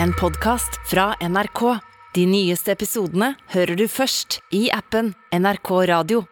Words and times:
en 0.00 0.12
podkast 0.12 0.80
fra 0.90 1.14
NRK. 1.20 1.78
De 2.14 2.26
nyeste 2.28 2.72
episodene 2.72 3.32
hører 3.52 3.76
du 3.76 3.86
først 3.90 4.40
i 4.54 4.66
appen 4.72 5.12
NRK 5.32 5.70
Radio. 5.90 6.22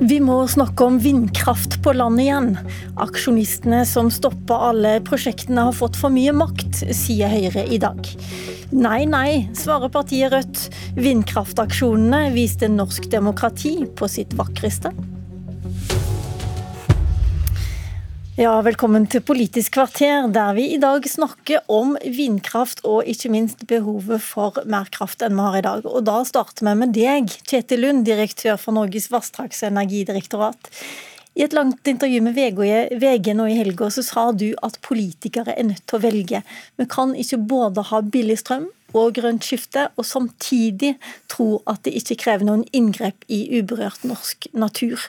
Vi 0.00 0.16
må 0.24 0.38
snakke 0.48 0.86
om 0.88 0.96
vindkraft 1.02 1.76
på 1.84 1.92
land 1.94 2.22
igjen. 2.22 2.54
Aksjonistene 2.98 3.84
som 3.86 4.08
stopper 4.10 4.70
alle 4.70 4.96
prosjektene 5.06 5.68
har 5.68 5.76
fått 5.76 5.98
for 6.00 6.10
mye 6.14 6.32
makt, 6.34 6.82
sier 6.96 7.30
Høyre 7.30 7.66
i 7.68 7.78
dag. 7.82 8.08
Nei, 8.72 9.04
nei, 9.10 9.50
svarer 9.58 9.92
partiet 9.92 10.32
Rødt. 10.32 10.66
Vindkraftaksjonene 10.98 12.30
viste 12.34 12.70
norsk 12.72 13.10
demokrati 13.12 13.76
på 13.98 14.10
sitt 14.10 14.34
vakreste. 14.38 14.94
Ja, 18.40 18.54
velkommen 18.64 19.04
til 19.04 19.20
Politisk 19.20 19.74
kvarter, 19.74 20.24
der 20.32 20.54
vi 20.56 20.62
i 20.72 20.78
dag 20.80 21.04
snakker 21.04 21.66
om 21.68 21.90
vindkraft 22.00 22.78
og 22.88 23.04
ikke 23.04 23.28
minst 23.28 23.66
behovet 23.68 24.22
for 24.24 24.56
mer 24.64 24.88
kraft 24.94 25.20
enn 25.26 25.36
vi 25.36 25.44
har 25.44 25.58
i 25.58 25.66
dag. 25.66 25.84
Og 25.84 26.06
da 26.08 26.22
starter 26.24 26.64
vi 26.64 26.72
med 26.80 26.94
deg, 26.96 27.28
Kjetil 27.44 27.84
Lund, 27.84 28.06
direktør 28.08 28.56
for 28.56 28.72
Norges 28.78 29.10
vassdrags- 29.12 29.60
og 29.60 29.74
energidirektorat. 29.74 30.70
I 31.36 31.44
et 31.44 31.52
langt 31.52 31.84
intervju 31.92 32.22
med 32.24 32.40
VG 33.02 33.28
nå 33.36 33.50
i 33.50 33.58
helga 33.60 33.90
så 33.92 34.06
sa 34.08 34.24
du 34.32 34.48
at 34.64 34.80
politikere 34.88 35.52
er 35.52 35.68
nødt 35.68 35.84
til 35.84 36.00
å 36.00 36.04
velge. 36.06 36.40
Vi 36.80 36.88
kan 36.96 37.12
ikke 37.12 37.42
både 37.52 37.84
ha 37.92 38.00
billig 38.00 38.38
strøm 38.40 38.70
og 38.96 39.20
grønt 39.20 39.44
skifte, 39.44 39.84
og 40.00 40.08
samtidig 40.08 40.94
tro 41.28 41.60
at 41.68 41.84
det 41.84 41.92
ikke 42.00 42.16
krever 42.24 42.48
noen 42.48 42.64
inngrep 42.72 43.28
i 43.28 43.44
uberørt 43.60 44.08
norsk 44.08 44.48
natur. 44.56 45.04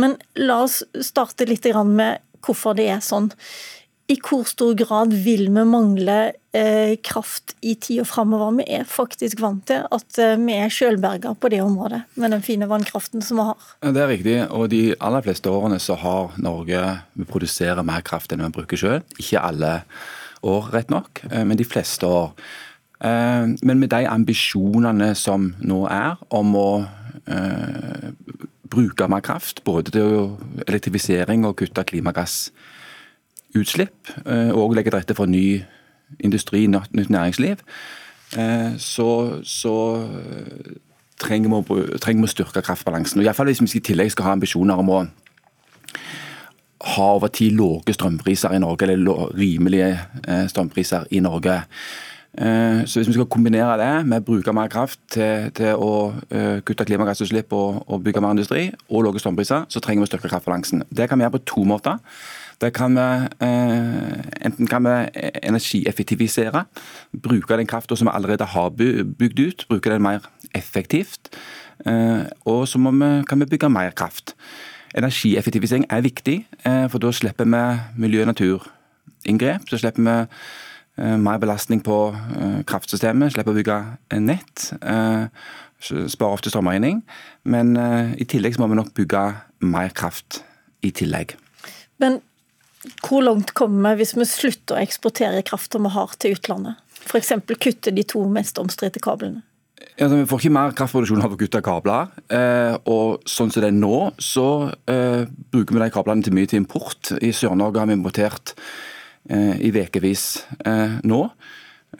Men 0.00 0.16
la 0.40 0.62
oss 0.64 0.80
starte 1.04 1.44
litt 1.44 1.68
med 1.84 2.24
hvorfor 2.44 2.76
det 2.78 2.88
er 2.92 3.04
sånn. 3.04 3.30
I 4.10 4.16
hvor 4.18 4.42
stor 4.48 4.72
grad 4.74 5.12
vil 5.22 5.44
vi 5.54 5.62
mangle 5.70 6.16
eh, 6.56 6.96
kraft 7.06 7.54
i 7.62 7.76
tida 7.78 8.02
framover? 8.08 8.56
Vi 8.58 8.64
er 8.80 8.88
faktisk 8.88 9.38
vant 9.42 9.62
til 9.70 9.84
at 9.86 10.18
eh, 10.18 10.34
vi 10.40 10.56
er 10.58 10.72
sjølberga 10.72 11.36
på 11.38 11.50
det 11.52 11.60
området, 11.62 12.00
med 12.18 12.34
den 12.34 12.42
fine 12.42 12.66
vannkraften 12.70 13.22
som 13.22 13.38
vi 13.38 13.46
har. 13.52 13.68
Det 13.86 14.02
er 14.02 14.10
riktig, 14.10 14.34
og 14.50 14.72
de 14.72 14.82
aller 14.98 15.22
fleste 15.26 15.52
årene 15.52 15.78
så 15.78 15.98
har 16.00 16.34
Norge 16.42 16.82
Vi 17.14 17.28
produserer 17.28 17.86
mer 17.86 18.02
kraft 18.06 18.34
enn 18.34 18.42
vi 18.42 18.50
bruker 18.56 18.80
sjøl. 18.80 19.04
Ikke 19.20 19.44
alle 19.46 19.76
år, 20.42 20.72
rett 20.74 20.90
nok, 20.90 21.22
eh, 21.30 21.44
men 21.44 21.60
de 21.60 21.68
fleste 21.68 22.06
år. 22.06 22.32
Eh, 23.04 23.46
men 23.62 23.78
med 23.78 23.92
de 23.94 24.08
ambisjonene 24.10 25.14
som 25.14 25.52
nå 25.62 25.84
er 25.86 26.18
om 26.34 26.56
å 26.58 26.70
eh, 27.30 27.99
bruke 28.70 29.08
mer 29.08 29.20
kraft, 29.20 29.64
både 29.64 29.90
til 29.90 30.36
elektrifisering 30.66 31.46
og 31.46 31.56
kutte 31.56 31.84
klimagassutslipp, 31.84 34.08
eh, 34.26 34.50
og 34.54 34.74
legge 34.74 34.90
til 34.90 34.98
rette 34.98 35.14
for 35.14 35.26
ny 35.26 35.62
industri, 36.20 36.66
nytt 36.66 37.10
næringsliv, 37.10 37.56
eh, 38.38 38.78
så, 38.78 39.40
så 39.42 40.06
trenger, 41.20 41.48
vi 41.48 41.54
trenger, 41.98 42.20
vi 42.20 42.24
å, 42.24 42.34
styrke 42.34 42.62
kraftbalansen. 42.62 43.20
Og 43.20 43.24
Iallfall 43.24 43.46
fall 43.46 43.54
Hvis 43.54 43.74
vi 43.74 43.78
i 43.78 43.88
tillegg 43.90 44.10
skal 44.10 44.24
ha 44.24 44.32
ambisjoner 44.32 44.78
om 44.78 44.90
å 44.90 45.06
ha 46.80 47.12
over 47.12 47.28
tid 47.28 47.52
lave 47.52 47.92
strømpriser 47.92 48.52
i 48.56 48.58
Norge, 48.58 48.86
eller 48.88 49.36
rimelige 49.36 50.00
eh, 50.26 50.48
strømpriser 50.48 51.04
i 51.10 51.20
Norge, 51.20 51.60
Eh, 51.60 52.09
så 52.38 53.00
Hvis 53.00 53.08
vi 53.08 53.12
skal 53.12 53.26
kombinere 53.26 53.74
det 53.80 54.06
med 54.06 54.22
å 54.22 54.24
bruke 54.24 54.52
mer 54.54 54.70
kraft 54.70 55.00
til, 55.10 55.50
til 55.56 55.74
å 55.74 56.12
uh, 56.14 56.60
kutte 56.62 56.86
klimagassutslipp 56.86 57.50
og, 57.52 57.80
og, 57.90 58.04
bygge 58.06 58.22
mer 58.22 58.36
industri, 58.36 58.68
og 58.88 59.04
lave 59.04 59.18
strømpriser, 59.18 59.66
så 59.68 59.82
trenger 59.82 60.04
vi 60.04 60.06
å 60.06 60.10
styrke 60.12 60.30
kraftbalansen. 60.30 60.84
Det 60.94 61.08
kan 61.10 61.18
vi 61.18 61.26
gjøre 61.26 61.40
på 61.40 61.42
to 61.50 61.64
måter. 61.66 61.98
Det 62.62 62.70
kan 62.76 62.94
vi, 62.94 63.08
uh, 63.42 64.22
enten 64.46 64.70
kan 64.70 64.86
vi 64.86 64.94
energieffektivisere, 65.42 66.64
bruke 67.18 67.58
den 67.58 67.70
kraften 67.70 67.98
som 67.98 68.06
vi 68.06 68.14
allerede 68.14 68.46
har 68.54 68.70
bygd 68.78 69.42
ut, 69.42 69.66
bruke 69.68 69.90
den 69.90 70.06
mer 70.06 70.30
effektivt. 70.54 71.34
Og 72.44 72.66
så 72.68 72.78
vi, 72.78 73.12
kan 73.26 73.40
vi 73.40 73.46
bygge 73.48 73.70
mer 73.72 73.90
kraft. 73.96 74.36
Energieffektivisering 74.94 75.86
er 75.90 76.02
viktig, 76.04 76.42
for 76.92 77.00
da 77.00 77.10
slipper 77.10 77.48
vi 77.48 77.62
miljø- 78.04 78.26
og 78.26 78.28
naturinngrep. 78.28 79.64
Så 79.70 79.80
slipper 79.80 80.04
vi 80.04 80.18
Eh, 80.20 80.69
mer 81.00 81.40
belastning 81.40 81.82
på 81.84 81.98
eh, 82.12 82.60
kraftsystemet, 82.68 83.34
slipper 83.34 83.54
å 83.54 83.58
bygge 83.58 83.78
nett. 84.20 84.70
Eh, 84.80 85.28
sparer 85.80 86.36
ofte 86.36 86.52
strømregning. 86.52 87.00
Men 87.48 87.72
i 88.20 88.26
tillegg 88.28 88.58
må 88.60 88.66
vi 88.68 88.76
nok 88.76 88.90
bygge 88.98 89.22
mer 89.64 89.94
kraft 89.96 90.42
i 90.84 90.90
tillegg. 90.92 91.32
Men 92.02 92.18
hvor 93.04 93.24
langt 93.24 93.54
kommer 93.56 93.96
vi 93.96 94.04
hvis 94.04 94.12
vi 94.16 94.26
slutter 94.28 94.76
å 94.76 94.82
eksportere 94.82 95.44
krafta 95.46 95.80
vi 95.80 95.92
har 95.96 96.12
til 96.20 96.36
utlandet? 96.36 96.76
F.eks. 97.00 97.32
kutte 97.56 97.94
de 97.96 98.04
to 98.04 98.26
mest 98.28 98.60
omstridte 98.60 99.00
kablene? 99.00 99.40
Ja, 99.96 100.08
vi 100.08 100.26
får 100.28 100.40
ikke 100.40 100.52
mer 100.52 100.76
kraftproduksjon 100.76 101.24
av 101.24 101.34
å 101.34 101.40
kutte 101.40 101.60
kabler. 101.64 102.12
Eh, 102.32 102.76
og 102.88 103.24
sånn 103.28 103.52
som 103.52 103.64
det 103.64 103.68
er 103.68 103.76
nå, 103.76 104.10
så 104.20 104.46
eh, 104.88 105.24
bruker 105.52 105.76
vi 105.76 105.82
de 105.82 105.90
kablene 105.92 106.24
til 106.24 106.36
mye 106.36 106.48
til 106.48 106.60
import. 106.60 107.14
I 107.20 107.32
Sør-Norge 107.36 107.80
har 107.80 107.88
vi 107.88 107.96
importert 107.96 108.54
Eh, 108.54 108.99
i 109.28 109.70
ukevis 109.70 110.46
eh, 110.66 111.00
nå. 111.04 111.24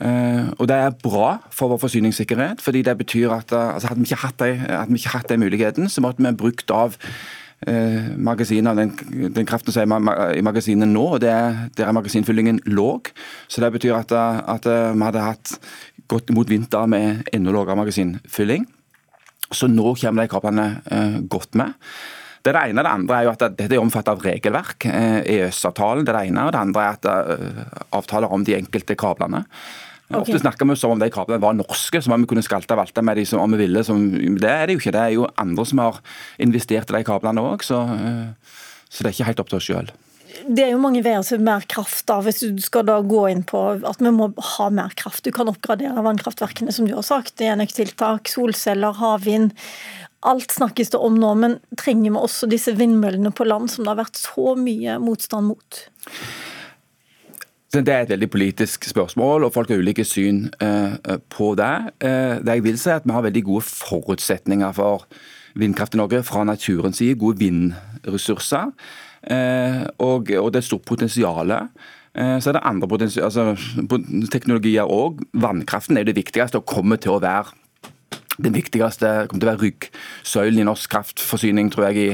Uh, 0.01 0.47
og 0.55 0.67
Det 0.71 0.75
er 0.75 0.95
bra 1.03 1.35
for 1.51 1.67
vår 1.67 1.77
forsyningssikkerhet. 1.77 2.61
fordi 2.61 2.81
det 2.81 2.97
betyr 2.97 3.29
at 3.29 3.51
altså 3.51 3.87
Hadde 3.87 3.99
vi 3.99 4.07
ikke 4.07 4.23
hatt 4.23 4.39
de, 4.39 4.95
ikke 4.95 5.09
hatt 5.09 5.29
den 5.29 5.39
muligheten, 5.39 5.89
så 5.89 6.01
måtte 6.01 6.23
vi 6.23 6.31
brukt 6.35 6.71
av 6.71 6.97
magasinet, 8.17 8.77
den, 8.77 9.31
den, 9.35 9.45
kraften 9.45 9.71
som 9.71 9.91
er 9.91 10.33
i 10.33 10.41
magasinet 10.41 10.87
nå. 10.87 11.03
og 11.13 11.23
er, 11.23 11.69
Der 11.77 11.85
er 11.85 11.91
magasinfyllingen 11.91 12.59
låg. 12.65 13.11
Så 13.47 13.61
det 13.61 13.71
betyr 13.71 13.93
at, 13.93 14.11
at 14.11 14.65
vi 14.65 15.03
hadde 15.03 15.19
hatt 15.21 15.59
gått 16.07 16.33
mot 16.33 16.49
vinter 16.49 16.87
med 16.87 17.21
enda 17.31 17.51
lavere 17.51 17.75
magasinfylling. 17.75 18.65
Så 19.51 19.67
nå 19.67 19.93
kommer 19.93 20.23
de 20.23 20.27
kablene 20.27 20.81
godt 21.29 21.53
med. 21.53 21.77
Det, 22.41 22.55
det 22.55 22.63
ene. 22.71 22.81
Det 22.81 22.89
andre 22.89 23.19
er 23.19 23.27
jo 23.27 23.31
at 23.35 23.45
dette 23.53 23.77
er 23.77 23.81
omfattet 23.81 24.15
av 24.15 24.25
regelverk. 24.25 24.87
EØS-avtalen 24.89 26.07
det 26.07 26.13
er 26.13 26.17
det 26.17 26.31
ene. 26.31 26.47
og 26.47 26.55
Det 26.55 26.61
andre 26.61 26.83
er 26.83 26.97
at 26.97 27.07
uh, 27.07 27.79
avtaler 27.99 28.33
om 28.33 28.45
de 28.47 28.57
enkelte 28.57 28.97
kablene. 28.97 29.43
Okay. 30.11 30.21
Ofte 30.25 30.41
snakker 30.41 30.67
vi 30.67 30.75
som 30.75 30.91
om 30.95 30.99
de 30.99 31.07
kablene 31.13 31.39
var 31.43 31.55
norske, 31.55 32.01
som 32.03 32.15
om 32.15 32.25
vi 32.25 32.31
kunne 32.33 32.43
skalte 32.43 32.75
og 32.75 32.81
valte 32.81 33.03
med 33.05 33.21
de 33.21 33.25
som 33.29 33.43
om 33.43 33.53
vi 33.55 33.61
ville. 33.61 33.83
Som, 33.87 34.09
det 34.41 34.49
er 34.49 34.65
det 34.67 34.75
jo 34.75 34.83
ikke. 34.83 34.95
Det 34.97 35.03
er 35.05 35.15
jo 35.15 35.29
andre 35.39 35.67
som 35.69 35.83
har 35.85 36.01
investert 36.41 36.91
i 36.91 36.97
de 36.97 37.03
kablene 37.07 37.45
òg, 37.45 37.63
så, 37.67 37.83
uh, 37.85 38.57
så, 38.89 39.03
det 39.03 39.11
er 39.11 39.15
ikke 39.15 39.29
helt 39.29 39.45
opp 39.45 39.53
til 39.53 39.61
oss 39.61 39.69
sjøl. 39.69 39.93
Det 40.41 40.63
er 40.63 40.71
jo 40.71 40.81
mange 40.81 41.03
veier 41.05 41.23
til 41.27 41.41
mer 41.43 41.63
kraft, 41.69 42.05
da, 42.09 42.17
hvis 42.23 42.39
du 42.41 42.61
skal 42.63 42.87
da 42.87 42.97
gå 43.05 43.25
inn 43.29 43.43
på 43.45 43.59
at 43.85 43.99
vi 44.01 44.13
må 44.15 44.31
ha 44.55 44.69
mer 44.73 44.93
kraft. 44.97 45.25
Du 45.27 45.35
kan 45.35 45.51
oppgradere 45.51 46.01
vannkraftverkene, 46.01 46.73
som 46.73 46.87
du 46.87 46.95
har 46.95 47.05
sagt. 47.05 47.43
Enøktiltak, 47.43 48.31
solceller, 48.31 48.95
havvind. 48.97 49.53
Alt 50.21 50.53
snakkes 50.53 50.93
det 50.93 50.99
om 51.01 51.15
nå, 51.17 51.33
men 51.41 51.57
trenger 51.79 52.13
vi 52.13 52.21
også 52.21 52.49
disse 52.49 52.75
vindmøllene 52.77 53.31
på 53.33 53.47
land, 53.47 53.71
som 53.73 53.85
det 53.85 53.93
har 53.93 54.01
vært 54.03 54.19
så 54.21 54.53
mye 54.59 54.99
motstand 55.01 55.49
mot? 55.49 55.79
Det 57.71 57.87
er 57.87 58.03
et 58.03 58.11
veldig 58.11 58.27
politisk 58.29 58.85
spørsmål, 58.89 59.47
og 59.47 59.53
folk 59.55 59.69
har 59.71 59.79
ulike 59.79 60.03
syn 60.05 60.49
eh, 60.61 61.15
på 61.31 61.53
det. 61.55 61.71
Eh, 62.03 62.41
det 62.43 62.57
jeg 62.57 62.65
vil 62.65 62.77
si 62.77 62.89
er 62.91 62.99
at 62.99 63.07
Vi 63.07 63.15
har 63.15 63.23
veldig 63.23 63.43
gode 63.47 63.63
forutsetninger 63.63 64.75
for 64.75 65.07
vindkraft 65.55 65.95
i 65.95 65.97
Norge 65.97 66.23
fra 66.23 66.43
naturens 66.43 66.97
side. 66.99 67.15
Gode 67.15 67.39
vindressurser. 67.39 68.75
Eh, 69.23 69.87
og, 69.97 70.27
det 70.27 70.59
er 70.59 70.67
stort 70.67 70.85
potensial. 70.85 71.55
Så 72.13 72.49
er 72.49 72.57
det 72.57 72.61
andre 72.67 73.07
altså, 73.23 73.55
teknologier 74.31 74.83
òg. 74.83 75.23
Vannkraften 75.33 75.97
er 75.97 76.03
det 76.03 76.15
viktigste 76.15 76.59
og 76.59 76.65
kommer 76.67 76.99
til 76.99 77.15
å 77.15 77.21
være 77.23 77.55
den 78.43 78.55
viktigste 78.55 79.27
kommer 79.29 79.41
til 79.41 79.49
å 79.49 79.51
være 79.51 79.63
ryggsøylen 79.65 80.63
i 80.63 80.67
norsk 80.67 80.91
kraftforsyning, 80.91 81.71
tror 81.73 81.89
jeg, 81.89 82.01
i 82.01 82.09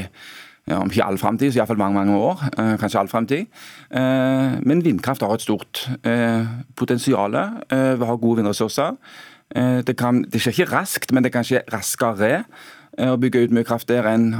ja, 0.68 0.82
om 0.82 0.90
ikke 0.90 1.04
all 1.04 1.18
framtid, 1.18 1.52
så 1.52 1.62
iallfall 1.62 1.80
mange 1.80 1.96
mange 1.96 2.16
år. 2.16 2.42
Eh, 2.58 2.74
kanskje 2.80 3.00
all 3.00 3.08
framtid. 3.08 3.46
Eh, 3.90 4.58
men 4.68 4.84
vindkraft 4.84 5.24
har 5.24 5.32
et 5.34 5.44
stort 5.44 5.86
eh, 6.04 6.44
potensial. 6.76 7.34
Eh, 7.34 7.94
vi 7.98 8.04
har 8.04 8.20
gode 8.20 8.42
vindressurser. 8.42 8.98
Eh, 9.56 9.80
det, 9.86 9.96
kan, 9.96 10.22
det, 10.28 10.42
skjer 10.42 10.58
ikke 10.58 10.72
raskt, 10.74 11.12
men 11.12 11.24
det 11.24 11.32
kan 11.32 11.46
skje 11.46 11.64
raskere 11.72 12.44
eh, 12.98 13.08
å 13.08 13.16
bygge 13.16 13.46
ut 13.46 13.56
mye 13.56 13.64
kraft 13.64 13.88
der 13.88 14.08
enn 14.12 14.34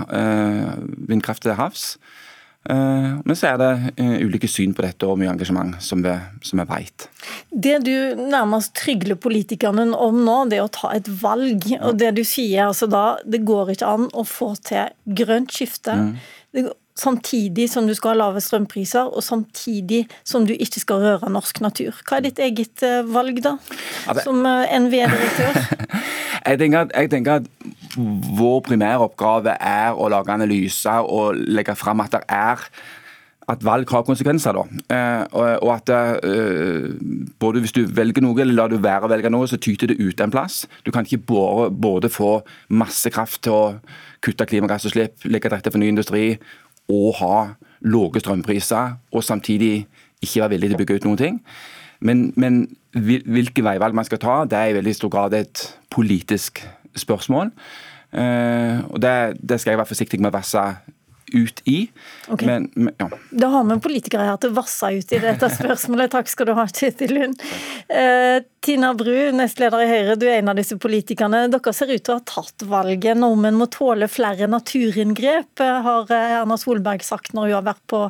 vindkraft 1.09 1.47
til 1.47 1.57
havs. 1.57 1.95
Eh, 2.69 3.13
men 3.25 3.37
så 3.39 3.53
er 3.53 3.61
det 3.61 3.71
eh, 3.97 4.17
ulike 4.27 4.49
syn 4.51 4.75
på 4.77 4.85
dette 4.85 5.07
og 5.09 5.19
mye 5.21 5.31
engasjement, 5.31 5.77
som 5.85 6.03
vi, 6.05 6.15
som 6.45 6.61
vi 6.61 6.67
vet. 6.69 7.07
Det 7.51 7.77
du 7.87 7.95
nærmest 8.19 8.75
trygler 8.77 9.19
politikerne 9.21 9.87
om 9.95 10.19
nå, 10.27 10.41
det 10.51 10.59
er 10.59 10.67
å 10.67 10.73
ta 10.75 10.93
et 10.97 11.09
valg. 11.23 11.71
Og 11.79 11.97
det 12.01 12.13
du 12.19 12.25
sier 12.27 12.67
altså 12.67 12.91
da, 12.91 13.07
det 13.25 13.45
går 13.49 13.77
ikke 13.77 13.95
an 13.95 14.11
å 14.13 14.27
få 14.27 14.53
til 14.69 14.93
grønt 15.23 15.55
skifte. 15.55 15.97
Mm. 15.97 16.13
Det 16.57 16.69
samtidig 16.99 17.69
som 17.71 17.87
du 17.87 17.95
skal 17.97 18.15
ha 18.15 18.19
lave 18.25 18.43
strømpriser, 18.43 19.09
og 19.15 19.25
samtidig 19.25 20.05
som 20.27 20.47
du 20.47 20.55
ikke 20.55 20.83
skal 20.83 21.03
røre 21.05 21.31
norsk 21.33 21.62
natur. 21.65 21.97
Hva 22.09 22.19
er 22.19 22.29
ditt 22.29 22.43
eget 22.43 22.85
eh, 22.87 23.06
valg, 23.06 23.41
da, 23.45 23.56
som 24.25 24.45
eh, 24.49 24.77
NVE-direktør? 24.83 25.59
jeg, 26.49 26.71
jeg 26.73 27.11
tenker 27.15 27.41
at 27.41 27.50
vår 28.39 28.62
primæroppgave 28.69 29.59
er 29.59 29.95
å 29.95 30.11
lage 30.12 30.35
analyser 30.35 31.06
og 31.06 31.39
legge 31.39 31.77
fram 31.79 32.05
at 32.05 32.19
det 32.19 32.25
er 32.29 32.71
at 33.49 33.62
valg 33.65 33.89
har 33.89 34.03
konsekvenser. 34.05 34.59
da. 34.59 34.83
Eh, 34.93 35.23
og 35.65 35.71
at 35.73 35.89
både 37.41 37.62
hvis 37.65 37.73
du 37.73 37.87
velger 37.97 38.21
noe 38.21 38.43
eller 38.43 38.59
lar 38.59 38.69
du 38.69 38.77
være 38.77 39.09
å 39.09 39.12
velge 39.15 39.31
noe, 39.33 39.49
så 39.49 39.56
tyter 39.56 39.89
det 39.89 39.97
ut 40.03 40.21
en 40.21 40.35
plass. 40.35 40.67
Du 40.85 40.91
kan 40.93 41.06
ikke 41.06 41.23
både, 41.31 41.71
både 41.73 42.11
få 42.12 42.43
masse 42.69 43.09
kraft 43.15 43.47
til 43.47 43.56
å 43.56 43.62
kutte 44.21 44.45
klimagassutslipp, 44.50 45.25
legge 45.31 45.49
til 45.49 45.56
rette 45.56 45.73
for 45.73 45.81
ny 45.81 45.89
industri 45.95 46.35
og 46.88 47.19
ha 47.20 47.35
lave 47.81 48.20
strømpriser, 48.20 48.96
og 49.12 49.25
samtidig 49.25 49.87
ikke 50.23 50.40
være 50.40 50.55
villig 50.55 50.70
til 50.70 50.76
å 50.76 50.81
bygge 50.82 50.96
ut 50.99 51.06
noen 51.08 51.20
ting. 51.20 51.40
Men, 52.00 52.32
men 52.37 52.62
hvilke 52.94 53.62
veivalg 53.67 53.94
man 53.94 54.06
skal 54.06 54.20
ta, 54.23 54.40
det 54.49 54.58
er 54.58 54.73
i 54.73 54.79
veldig 54.79 54.94
stor 54.96 55.12
grad 55.12 55.35
et 55.38 55.64
politisk 55.94 56.62
spørsmål. 56.99 57.52
Uh, 58.08 58.88
og 58.88 59.02
det, 59.02 59.37
det, 59.43 59.61
skal 59.61 59.75
jeg 59.75 59.82
være 59.82 59.90
forsiktig 59.90 60.20
med 60.20 60.31
å 60.31 60.38
vasse 60.38 60.62
ut 61.33 61.63
i. 61.65 61.79
Okay. 62.29 62.47
Men, 62.47 62.71
men, 62.75 62.95
ja. 62.99 63.09
Da 63.31 63.51
har 63.53 63.67
vi 63.69 63.79
politikere 63.85 64.27
her 64.29 64.39
til 64.41 64.53
å 64.53 64.59
vasse 64.59 64.93
ut 64.95 65.13
i 65.13 65.21
dette 65.23 65.51
spørsmålet. 65.59 66.13
Takk 66.15 66.31
skal 66.33 66.51
du 66.51 66.55
ha, 66.59 66.67
Kjetil 66.69 67.15
Lund. 67.17 67.43
Eh, 67.89 68.39
Tina 68.65 68.91
Bru, 68.99 69.31
nestleder 69.33 69.85
i 69.85 69.89
Høyre, 69.89 70.17
du 70.19 70.27
er 70.27 70.41
en 70.41 70.51
av 70.53 70.59
disse 70.59 70.77
politikerne. 70.81 71.45
Dere 71.53 71.73
ser 71.77 71.93
ut 71.93 72.03
til 72.03 72.15
å 72.15 72.19
ha 72.19 72.25
tatt 72.27 72.65
valget. 72.69 73.17
Nordmenn 73.19 73.59
må 73.59 73.69
tåle 73.73 74.09
flere 74.11 74.49
naturinngrep, 74.51 75.63
eh, 75.65 75.81
har 75.87 76.11
Erna 76.15 76.59
Solberg 76.61 77.05
sagt 77.07 77.35
når 77.37 77.49
hun 77.49 77.57
har 77.61 77.69
vært 77.71 77.85
på, 77.91 78.03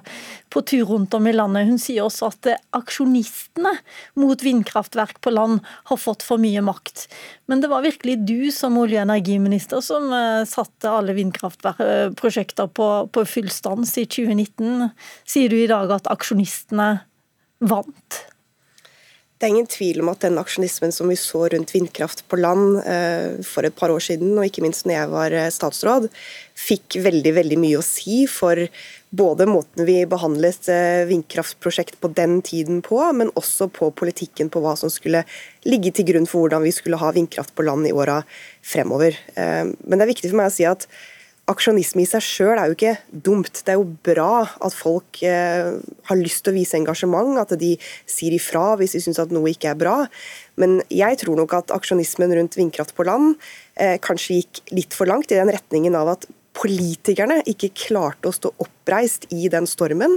på 0.50 0.64
tur 0.66 0.86
rundt 0.94 1.14
om 1.14 1.28
i 1.28 1.34
landet. 1.36 1.68
Hun 1.68 1.82
sier 1.82 2.06
også 2.06 2.32
at 2.32 2.52
aksjonistene 2.76 3.74
mot 4.18 4.42
vindkraftverk 4.42 5.20
på 5.24 5.34
land 5.34 5.60
har 5.92 6.00
fått 6.00 6.24
for 6.26 6.40
mye 6.40 6.62
makt. 6.64 7.06
Men 7.48 7.62
det 7.62 7.70
var 7.72 7.84
virkelig 7.84 8.18
du 8.28 8.50
som 8.52 8.76
olje- 8.80 9.00
og 9.00 9.08
energiminister 9.08 9.80
som 9.84 10.10
eh, 10.12 10.44
satte 10.48 10.90
alle 10.90 11.14
vindkraftprosjekter 11.16 12.68
på, 12.76 12.88
på 13.12 13.24
full 13.28 13.50
stans 13.52 13.96
i 14.00 14.06
2019. 14.06 14.88
Sier 15.28 15.52
du 15.52 15.58
i 15.60 15.70
dag 15.70 15.92
at 15.98 16.10
aksjonistene 16.12 16.90
vant? 17.58 18.24
Det 19.38 19.46
er 19.46 19.52
ingen 19.52 19.68
tvil 19.70 20.00
om 20.02 20.08
at 20.10 20.24
den 20.24 20.38
aksjonismen 20.40 20.90
som 20.90 21.06
vi 21.06 21.14
så 21.14 21.44
rundt 21.52 21.70
vindkraft 21.70 22.24
på 22.26 22.40
land 22.40 22.80
eh, 22.82 23.36
for 23.46 23.62
et 23.62 23.76
par 23.78 23.92
år 23.94 24.02
siden, 24.02 24.32
og 24.34 24.48
ikke 24.48 24.64
minst 24.64 24.82
når 24.82 24.96
jeg 24.96 25.10
var 25.12 25.36
eh, 25.38 25.50
statsråd, 25.54 26.08
fikk 26.58 26.96
veldig 27.04 27.32
veldig 27.36 27.58
mye 27.62 27.78
å 27.78 27.84
si 27.86 28.24
for 28.26 28.58
både 29.14 29.46
måten 29.46 29.86
vi 29.86 30.00
behandlet 30.10 30.66
eh, 30.74 31.04
vindkraftprosjekt 31.06 32.00
på 32.02 32.10
den 32.18 32.40
tiden 32.42 32.82
på, 32.82 32.98
men 33.14 33.30
også 33.38 33.68
på 33.78 33.92
politikken 33.94 34.50
på 34.50 34.64
hva 34.64 34.74
som 34.80 34.90
skulle 34.90 35.22
ligge 35.70 35.94
til 35.94 36.08
grunn 36.10 36.26
for 36.26 36.42
hvordan 36.42 36.66
vi 36.66 36.74
skulle 36.74 36.98
ha 36.98 37.14
vindkraft 37.14 37.54
på 37.54 37.68
land 37.68 37.86
i 37.86 37.94
åra 37.94 38.18
fremover. 38.66 39.14
Men 39.38 39.94
det 39.94 40.02
er 40.02 40.10
viktig 40.10 40.32
for 40.32 40.40
meg 40.40 40.50
å 40.50 40.56
si 40.58 40.66
at 40.66 40.90
aksjonisme 41.48 42.04
i 42.04 42.08
seg 42.08 42.24
sjøl 42.24 42.54
er 42.58 42.70
jo 42.70 42.76
ikke 42.76 42.96
dumt. 43.10 43.62
Det 43.64 43.74
er 43.74 43.80
jo 43.80 43.88
bra 44.06 44.44
at 44.46 44.76
folk 44.76 45.22
eh, 45.26 45.74
har 46.10 46.20
lyst 46.20 46.44
til 46.44 46.54
å 46.54 46.58
vise 46.58 46.78
engasjement, 46.78 47.38
at 47.40 47.56
de 47.60 47.74
sier 48.08 48.36
ifra 48.36 48.74
hvis 48.78 48.96
de 48.96 49.04
syns 49.04 49.20
at 49.22 49.34
noe 49.34 49.52
ikke 49.52 49.72
er 49.72 49.78
bra. 49.80 49.96
Men 50.60 50.80
jeg 50.92 51.20
tror 51.22 51.38
nok 51.40 51.56
at 51.58 51.74
aksjonismen 51.74 52.34
rundt 52.36 52.58
vindkraft 52.58 52.96
på 52.96 53.06
land 53.08 53.38
kanskje 54.02 54.40
gikk 54.40 54.58
litt 54.74 54.94
for 54.96 55.06
langt 55.06 55.30
i 55.30 55.36
den 55.38 55.52
retningen 55.54 55.94
av 55.94 56.08
at 56.16 56.24
politikerne 56.58 57.40
ikke 57.48 57.70
klarte 57.76 58.30
å 58.30 58.34
stå 58.34 58.50
oppreist 58.62 59.28
i 59.34 59.46
den 59.52 59.68
stormen, 59.68 60.16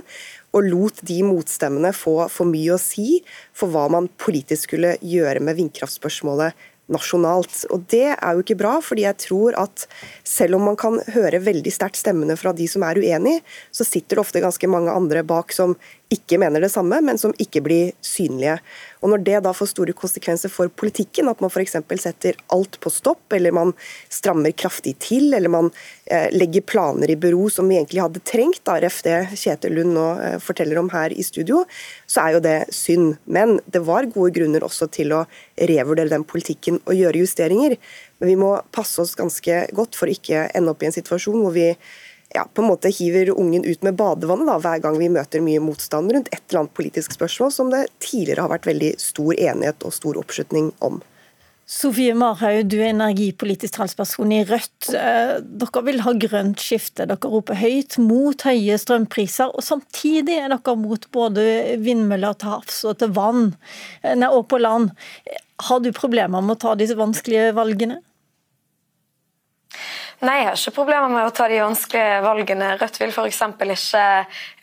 og 0.51 0.67
lot 0.67 1.01
de 1.07 1.21
motstemmene 1.23 1.93
få 1.95 2.15
for 2.31 2.49
mye 2.49 2.75
å 2.75 2.81
si 2.81 3.21
for 3.55 3.71
hva 3.71 3.85
man 3.93 4.09
politisk 4.19 4.69
skulle 4.69 4.95
gjøre 5.05 5.43
med 5.43 5.59
vindkraftspørsmålet 5.59 6.57
nasjonalt. 6.93 7.63
Og 7.73 7.87
Det 7.91 8.13
er 8.13 8.35
jo 8.35 8.43
ikke 8.43 8.59
bra, 8.59 8.77
fordi 8.83 9.05
jeg 9.07 9.19
tror 9.25 9.57
at 9.59 9.87
selv 10.27 10.59
om 10.59 10.67
man 10.71 10.77
kan 10.79 10.99
høre 11.15 11.41
veldig 11.43 11.73
sterkt 11.73 11.99
stemmene 12.01 12.37
fra 12.39 12.53
de 12.55 12.67
som 12.69 12.85
er 12.87 12.99
uenig, 13.01 13.39
så 13.71 13.87
sitter 13.87 14.17
det 14.17 14.25
ofte 14.25 14.43
ganske 14.43 14.69
mange 14.71 14.93
andre 14.93 15.23
bak 15.27 15.55
som 15.55 15.75
ikke 16.11 16.39
mener 16.41 16.63
det 16.63 16.71
samme, 16.73 16.99
men 17.03 17.19
som 17.19 17.33
ikke 17.39 17.61
blir 17.63 17.91
synlige. 18.03 18.57
Og 19.01 19.09
Når 19.09 19.23
det 19.25 19.37
da 19.45 19.53
får 19.55 19.71
store 19.71 19.95
konsekvenser 19.97 20.51
for 20.51 20.69
politikken, 20.69 21.29
at 21.31 21.41
man 21.41 21.49
f.eks. 21.49 21.77
setter 22.03 22.37
alt 22.53 22.77
på 22.83 22.91
stopp, 22.93 23.23
eller 23.33 23.55
man 23.55 23.73
strammer 24.09 24.51
kraftig 24.51 24.97
til, 25.01 25.33
eller 25.33 25.49
man 25.49 25.71
eh, 26.05 26.27
legger 26.35 26.65
planer 26.67 27.09
i 27.09 27.17
bero 27.17 27.47
som 27.49 27.69
vi 27.71 27.79
egentlig 27.79 28.03
hadde 28.03 28.23
trengt, 28.27 28.61
da, 28.67 28.77
ref 28.83 29.01
det 29.07 29.17
Kjetil 29.33 29.77
Lund 29.79 29.95
nå 29.95 30.05
eh, 30.19 30.37
forteller 30.43 30.81
om 30.81 30.91
her 30.93 31.15
i 31.15 31.25
studio, 31.25 31.63
så 32.05 32.27
er 32.27 32.37
jo 32.37 32.45
det 32.45 32.59
synd. 32.75 33.17
Men 33.25 33.59
det 33.71 33.83
var 33.87 34.11
gode 34.11 34.35
grunner 34.35 34.67
også 34.67 34.91
til 34.91 35.15
å 35.15 35.25
revurdere 35.57 36.11
den 36.11 36.27
politikken 36.27 36.81
og 36.85 36.97
gjøre 36.97 37.23
justeringer. 37.23 37.79
Men 38.21 38.29
vi 38.29 38.37
må 38.37 38.53
passe 38.75 39.01
oss 39.01 39.17
ganske 39.17 39.65
godt 39.73 39.97
for 39.97 40.05
å 40.05 40.13
ikke 40.13 40.49
ende 40.53 40.75
opp 40.75 40.83
i 40.83 40.91
en 40.91 40.99
situasjon 40.99 41.41
hvor 41.41 41.55
vi 41.55 41.71
ja, 42.33 42.45
på 42.53 42.63
en 42.63 42.69
måte 42.71 42.91
hiver 42.93 43.33
ungen 43.35 43.65
ut 43.67 43.83
med 43.83 43.97
badevannet 43.99 44.47
da, 44.47 44.57
hver 44.63 44.81
gang 44.83 44.97
vi 44.99 45.11
møter 45.11 45.43
mye 45.43 45.61
motstand 45.63 46.13
rundt 46.13 46.31
et 46.31 46.43
eller 46.47 46.63
annet 46.63 46.77
politisk 46.77 47.15
spørsmål 47.17 47.51
som 47.55 47.71
det 47.73 47.87
tidligere 48.03 48.45
har 48.45 48.53
vært 48.53 48.69
veldig 48.69 48.91
stor 49.01 49.33
enighet 49.35 49.87
og 49.87 49.95
stor 49.95 50.19
oppslutning 50.21 50.71
om. 50.79 51.01
Sofie 51.71 52.11
Marhaug, 52.17 52.65
du 52.67 52.81
er 52.81 52.89
energipolitisk 52.89 53.77
talsperson 53.77 54.31
i 54.35 54.41
Rødt. 54.43 54.89
Eh, 54.91 55.37
dere 55.39 55.83
vil 55.87 56.01
ha 56.03 56.11
grønt 56.19 56.59
skifte. 56.59 57.05
Dere 57.07 57.31
roper 57.31 57.55
høyt 57.61 57.95
mot 58.01 58.43
høye 58.43 58.75
strømpriser, 58.81 59.53
og 59.55 59.63
samtidig 59.63 60.35
er 60.35 60.51
dere 60.51 60.75
mot 60.75 61.07
både 61.15 61.45
vindmøller 61.79 62.35
til 62.35 62.51
havs 62.57 62.81
og 62.91 62.99
til 62.99 63.13
vann, 63.15 63.53
eh, 64.03 64.17
nei, 64.19 64.27
og 64.27 64.49
på 64.51 64.59
land. 64.59 64.91
Har 65.63 65.79
du 65.79 65.93
problemer 65.95 66.43
med 66.43 66.57
å 66.57 66.59
ta 66.59 66.75
disse 66.75 66.99
vanskelige 66.99 67.55
valgene? 67.55 68.01
Nei, 70.21 70.35
jeg 70.43 70.49
har 70.51 70.57
ikke 70.59 70.75
problemer 70.75 71.09
med 71.09 71.25
å 71.25 71.33
ta 71.33 71.47
de 71.49 71.57
vanskelige 71.57 72.17
valgene. 72.21 72.67
Rødt 72.77 72.99
vil 73.01 73.09
f.eks. 73.09 73.39
ikke 73.73 74.01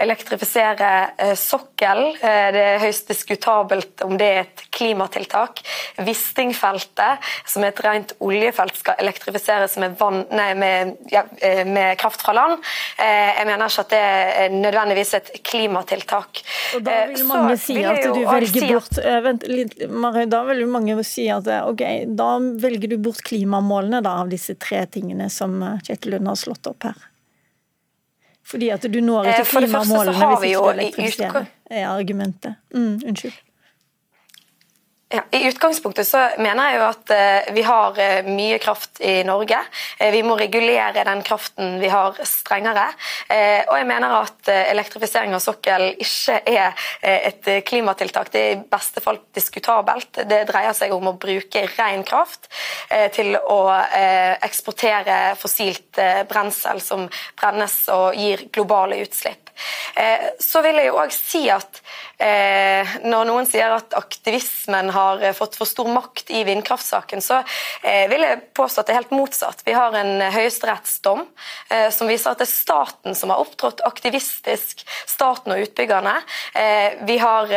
elektrifisere 0.04 0.90
eh, 1.18 1.32
sokkel. 1.34 2.02
Eh, 2.14 2.50
det 2.54 2.60
er 2.62 2.82
høyst 2.84 3.10
diskutabelt 3.10 4.04
om 4.06 4.14
det 4.20 4.28
er 4.30 4.38
et 4.44 4.62
klimatiltak. 4.70 5.64
Wisting-feltet, 6.06 7.26
som 7.42 7.66
er 7.66 7.72
et 7.72 7.82
rent 7.82 8.14
oljefelt, 8.22 8.78
skal 8.78 9.02
elektrifiseres 9.02 9.74
med, 9.82 9.96
vann, 9.98 10.20
nei, 10.30 10.52
med, 10.54 10.92
ja, 11.10 11.24
eh, 11.42 11.64
med, 11.66 11.96
kraft 11.98 12.22
fra 12.22 12.36
land. 12.38 12.62
Jeg 12.98 13.46
mener 13.48 13.66
ikke 13.66 13.82
at 13.82 13.90
det 13.90 14.04
er 14.44 14.54
nødvendigvis 14.54 15.12
et 15.18 15.32
klimatiltak. 15.42 16.44
Og 16.78 16.86
da 16.86 17.00
vil 17.10 17.26
mange 17.26 17.58
si 17.58 17.80
at 17.82 18.04
du 18.06 18.22
velger 18.28 18.68
bort 18.76 19.02
Vent 19.24 19.46
litt, 19.50 19.74
Marie, 19.90 20.28
da 20.30 20.44
vil 20.46 20.62
mange 20.70 21.00
si 21.06 21.26
at 21.32 21.48
ok, 21.48 21.82
da 22.14 22.30
velger 22.38 22.94
du 22.94 22.98
bort 23.02 23.24
klimamålene 23.26 24.04
da, 24.04 24.18
av 24.22 24.30
disse 24.30 24.54
tre 24.60 24.84
tingene 24.92 25.26
som 25.32 25.47
som 25.48 25.62
eh, 25.62 25.78
Kjetil 25.82 26.10
Lund 26.10 26.28
har 26.28 26.34
slått 26.34 26.66
opp 26.66 26.82
her? 26.82 26.94
Fordi 28.48 28.70
at 28.72 28.84
du 28.88 29.00
når 29.04 29.28
ikke 29.28 29.44
klimamålene 29.58 30.28
hvis 30.32 30.46
ikke 30.48 30.62
du 30.62 30.70
elektrifiserer, 30.72 31.48
er 31.68 31.86
argumentet. 31.90 32.56
Mm, 32.72 32.94
unnskyld. 33.10 33.36
Ja, 35.10 35.22
I 35.30 35.48
utgangspunktet 35.48 36.08
så 36.08 36.18
mener 36.36 36.68
jeg 36.68 36.76
jo 36.76 36.82
at 36.84 37.12
uh, 37.16 37.52
vi 37.56 37.62
har 37.64 37.96
uh, 37.96 38.26
mye 38.28 38.58
kraft 38.60 39.00
i 39.00 39.22
Norge. 39.24 39.56
Uh, 39.96 40.10
vi 40.12 40.20
må 40.20 40.34
regulere 40.36 41.00
den 41.08 41.22
kraften 41.24 41.78
vi 41.80 41.88
har 41.88 42.18
strengere. 42.28 42.84
og 43.68 43.74
jeg 43.76 43.86
mener 43.88 44.14
at 44.18 44.48
elektrifisering 44.48 45.32
av 45.36 45.40
sokkel 45.40 45.84
ikke 46.00 46.38
er 46.48 46.76
et 47.02 47.48
klimatiltak. 47.64 48.30
Det 48.32 48.40
er 48.40 48.54
i 48.56 48.60
beste 48.70 49.00
fall 49.04 49.20
diskutabelt. 49.36 50.20
Det 50.28 50.42
dreier 50.48 50.76
seg 50.76 50.92
om 50.92 51.10
å 51.10 51.16
bruke 51.20 51.64
ren 51.76 52.04
kraft 52.08 52.48
til 53.14 53.36
å 53.36 53.60
eksportere 54.44 55.36
fossilt 55.40 56.00
brensel 56.30 56.80
som 56.84 57.06
brennes 57.38 57.76
og 57.92 58.16
gir 58.16 58.48
globale 58.52 59.00
utslipp. 59.04 59.47
Så 60.40 60.62
vil 60.64 60.78
jeg 60.80 60.90
jo 60.90 60.98
òg 61.00 61.12
si 61.14 61.46
at 61.52 61.80
når 62.18 63.28
noen 63.28 63.46
sier 63.46 63.70
at 63.70 63.94
aktivismen 63.94 64.90
har 64.90 65.22
eh, 65.22 65.34
fått 65.36 65.54
for 65.58 65.68
stor 65.68 65.86
makt 65.92 66.32
i 66.34 66.42
vindkraftsaken, 66.48 67.22
så 67.22 67.40
eh, 67.82 68.08
vil 68.10 68.24
jeg 68.24 68.40
påstå 68.58 68.82
at 68.82 68.88
det 68.88 68.94
er 68.94 69.00
helt 69.00 69.14
motsatt. 69.14 69.62
Vi 69.66 69.76
har 69.76 69.94
en 69.94 70.18
eh, 70.22 70.34
høyesterettsdom 70.34 71.24
som 71.92 72.08
viser 72.08 72.32
at 72.32 72.40
det 72.40 72.46
er 72.46 72.50
staten 72.50 73.16
som 73.18 73.30
har 73.30 73.40
opptrådt 73.42 73.82
aktivistisk, 73.86 74.82
staten 75.08 75.52
og 75.52 75.62
utbyggerne. 75.62 76.14
Vi 77.06 77.16
har 77.20 77.50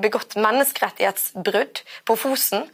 begått 0.00 0.36
menneskerettighetsbrudd 0.38 1.80
på 2.06 2.16
Fosen 2.20 2.66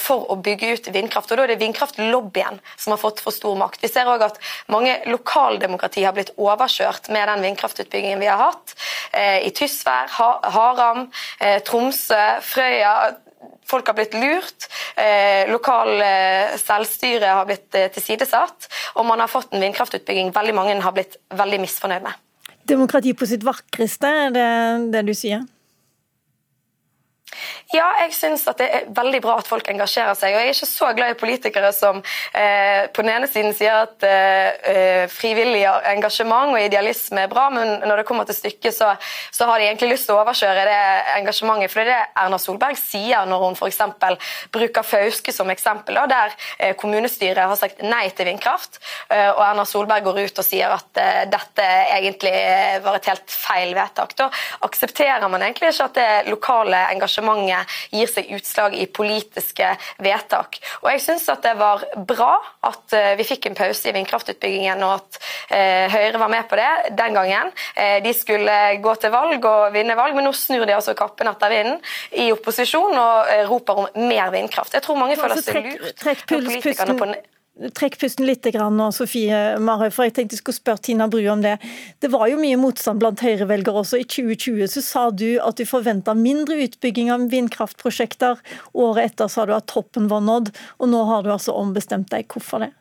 for 0.00 0.30
å 0.32 0.36
bygge 0.40 0.72
ut 0.72 0.88
vindkraft. 0.94 1.32
og 1.32 1.38
Da 1.40 1.44
er 1.46 1.52
det 1.52 1.60
vindkraftlobbyen 1.62 2.60
som 2.76 2.94
har 2.94 3.00
fått 3.02 3.20
for 3.24 3.34
stor 3.34 3.58
makt. 3.60 3.82
Vi 3.84 3.90
ser 3.92 4.08
òg 4.10 4.24
at 4.26 4.40
mange 4.72 4.96
lokaldemokrati 5.10 6.04
har 6.06 6.16
blitt 6.16 6.32
overkjørt 6.40 7.10
med 7.12 7.28
den 7.28 7.44
vindkraftutbyggingen 7.48 8.11
vi 8.20 8.28
har 8.28 8.40
hatt. 8.40 8.74
I 9.12 9.50
Tysvær, 9.52 10.08
Haram, 10.54 11.04
Tromsø, 11.66 12.20
Frøya 12.40 12.94
folk 13.72 13.88
har 13.88 13.96
blitt 13.96 14.16
lurt, 14.18 14.68
eh, 15.00 15.48
lokal 15.50 15.94
eh, 16.02 16.56
selvstyre 16.60 17.36
har 17.38 17.48
blitt 17.48 17.78
eh, 17.78 17.88
tilsidesatt, 17.94 18.68
og 18.98 19.08
man 19.08 19.22
har 19.22 19.30
fått 19.30 19.54
en 19.54 19.64
vindkraftutbygging 19.64 20.32
veldig 20.34 20.56
mange 20.56 20.78
har 20.84 20.96
blitt 20.96 21.18
veldig 21.30 21.62
misfornøyd 21.64 22.06
med. 22.06 22.20
demokrati 22.68 23.12
på 23.18 23.26
sitt 23.26 23.44
vakreste, 23.44 24.06
er 24.26 24.30
det 24.34 24.48
det 24.94 25.06
du 25.08 25.14
sier? 25.18 25.42
Ja, 27.72 27.86
jeg 28.02 28.12
syns 28.12 28.42
det 28.58 28.66
er 28.66 28.88
veldig 28.92 29.22
bra 29.24 29.38
at 29.40 29.48
folk 29.48 29.68
engasjerer 29.72 30.12
seg. 30.18 30.34
og 30.34 30.42
Jeg 30.42 30.50
er 30.50 30.56
ikke 30.56 30.68
så 30.68 30.90
glad 30.92 31.14
i 31.14 31.16
politikere 31.16 31.70
som 31.72 32.02
eh, 32.36 32.84
på 32.92 33.00
den 33.00 33.14
ene 33.14 33.28
siden 33.30 33.54
sier 33.56 33.86
at 33.86 34.04
eh, 34.04 35.06
frivillig 35.08 35.62
engasjement 35.88 36.52
og 36.52 36.60
idealisme 36.60 37.24
er 37.24 37.30
bra, 37.32 37.46
men 37.54 37.80
når 37.88 38.02
det 38.02 38.06
kommer 38.10 38.28
til 38.28 38.36
stykket, 38.36 38.76
så, 38.76 38.90
så, 39.32 39.48
har 39.48 39.56
de 39.56 39.70
egentlig 39.70 39.94
lyst 39.94 40.08
til 40.10 40.18
å 40.18 40.20
overkjøre 40.20 40.66
det 40.68 40.82
engasjementet. 41.14 41.72
For 41.72 41.80
det 41.80 41.94
er 41.94 42.02
det 42.02 42.24
Erna 42.26 42.40
Solberg 42.42 42.76
sier 42.76 43.24
når 43.30 43.46
hun 43.46 43.56
f.eks. 43.56 43.80
bruker 44.52 44.86
Fauske 44.86 45.32
som 45.32 45.48
eksempel, 45.54 45.96
da, 45.96 46.04
der 46.12 46.36
eh, 46.58 46.76
kommunestyret 46.76 47.40
har 47.40 47.56
sagt 47.56 47.80
nei 47.86 48.04
til 48.12 48.28
vindkraft, 48.28 48.82
eh, 49.08 49.30
og 49.30 49.40
Erna 49.46 49.64
Solberg 49.68 50.04
går 50.10 50.20
ut 50.26 50.42
og 50.44 50.48
sier 50.48 50.76
at 50.76 51.00
eh, 51.00 51.24
dette 51.32 51.70
egentlig 51.96 52.36
var 52.84 53.00
et 53.00 53.10
helt 53.14 53.32
feil 53.32 53.72
vedtak. 53.80 54.12
Da 54.20 54.28
aksepterer 54.68 55.24
man 55.32 55.48
egentlig 55.48 55.72
ikke 55.72 55.88
at 55.88 55.98
det 56.02 56.10
lokale 56.28 56.84
engasjementet 56.92 57.61
gir 57.92 58.10
seg 58.10 58.30
utslag 58.36 58.76
i 58.78 58.86
politiske 58.86 59.68
vedtak. 60.02 60.58
Og 60.82 60.90
Jeg 60.92 61.02
syns 61.04 61.28
det 61.42 61.54
var 61.58 61.84
bra 62.08 62.34
at 62.68 62.96
eh, 62.96 63.12
vi 63.18 63.26
fikk 63.26 63.48
en 63.48 63.58
pause 63.58 63.90
i 63.90 63.94
vindkraftutbyggingen, 63.96 64.82
og 64.86 64.94
at 65.00 65.20
eh, 65.50 65.86
Høyre 65.92 66.20
var 66.22 66.32
med 66.32 66.48
på 66.50 66.58
det 66.60 66.70
den 66.98 67.18
gangen. 67.18 67.52
Eh, 67.74 67.98
de 68.04 68.14
skulle 68.16 68.58
gå 68.82 68.94
til 69.02 69.14
valg 69.14 69.48
og 69.48 69.74
vinne 69.74 69.98
valg, 69.98 70.16
men 70.16 70.28
nå 70.28 70.34
snur 70.36 70.66
de 70.68 70.76
altså 70.76 70.96
kappen 70.98 71.30
etter 71.30 71.52
vinden 71.52 71.78
i 72.22 72.30
opposisjon 72.34 72.96
og 72.98 73.34
roper 73.50 73.84
om 73.84 74.08
mer 74.08 74.32
vindkraft. 74.34 74.74
Jeg 74.76 74.84
tror 74.86 75.00
mange 75.00 75.18
føler 75.20 75.42
seg 75.42 75.70
lurt 75.72 76.06
når 76.06 76.26
politikerne 76.28 76.98
på 76.98 77.12
Trekk 77.52 77.98
pusten 78.00 78.24
litt 78.24 78.46
nå, 78.48 78.86
Sofie 78.96 79.58
Marhaug, 79.60 79.92
for 79.92 80.08
jeg 80.08 80.14
tenkte 80.16 80.38
jeg 80.38 80.40
skulle 80.40 80.56
spørre 80.56 80.80
Tina 80.86 81.06
Bru 81.12 81.20
om 81.28 81.42
det. 81.44 81.58
Det 82.00 82.08
var 82.08 82.30
jo 82.30 82.40
mye 82.40 82.56
motstand 82.56 83.02
blant 83.02 83.20
Høyre-velgere 83.20 83.82
også. 83.84 84.00
I 84.00 84.08
2020 84.08 84.72
så 84.72 84.82
sa 84.82 85.02
du 85.12 85.36
at 85.36 85.60
du 85.60 85.68
forventa 85.68 86.16
mindre 86.16 86.56
utbygging 86.64 87.12
av 87.12 87.28
vindkraftprosjekter. 87.32 88.40
Året 88.72 89.12
etter 89.12 89.28
sa 89.28 89.44
du 89.44 89.52
at 89.52 89.68
toppen 89.68 90.08
var 90.08 90.24
nådd, 90.24 90.48
og 90.80 90.94
nå 90.94 91.04
har 91.12 91.26
du 91.26 91.34
altså 91.34 91.52
ombestemt 91.52 92.08
deg. 92.14 92.24
Hvorfor 92.32 92.64
det? 92.64 92.72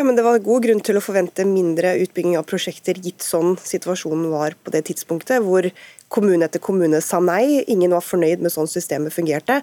Ja, 0.00 0.04
men 0.04 0.16
Det 0.16 0.22
var 0.24 0.38
god 0.40 0.62
grunn 0.64 0.78
til 0.80 0.96
å 0.96 1.02
forvente 1.04 1.44
mindre 1.44 1.90
utbygging 2.00 2.38
av 2.38 2.46
prosjekter, 2.48 2.96
gitt 3.04 3.20
sånn 3.20 3.58
situasjonen 3.60 4.30
var 4.32 4.54
på 4.64 4.72
det 4.72 4.86
tidspunktet, 4.88 5.44
hvor 5.44 5.68
kommune 6.08 6.46
etter 6.48 6.62
kommune 6.64 7.02
sa 7.04 7.20
nei. 7.20 7.66
Ingen 7.68 7.92
var 7.92 8.00
fornøyd 8.00 8.40
med 8.40 8.54
sånn 8.54 8.70
systemet 8.70 9.12
fungerte. 9.12 9.58